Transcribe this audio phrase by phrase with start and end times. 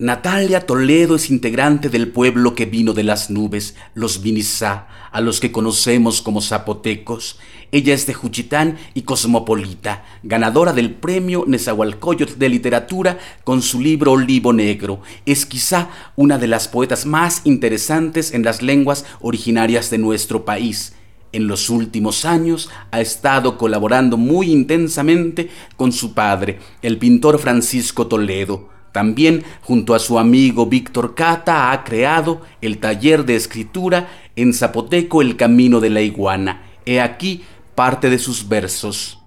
[0.00, 5.40] Natalia Toledo es integrante del pueblo que vino de las nubes, los Vinizá, a los
[5.40, 7.38] que conocemos como zapotecos.
[7.70, 14.12] Ella es de Juchitán y cosmopolita, ganadora del premio Nezahualcóyotl de literatura con su libro
[14.12, 15.02] Olivo Negro.
[15.26, 20.94] Es quizá una de las poetas más interesantes en las lenguas originarias de nuestro país.
[21.32, 28.06] En los últimos años ha estado colaborando muy intensamente con su padre, el pintor Francisco
[28.06, 34.52] Toledo también, junto a su amigo Víctor Cata, ha creado el taller de escritura en
[34.52, 36.62] Zapoteco El Camino de la Iguana.
[36.86, 39.19] He aquí parte de sus versos.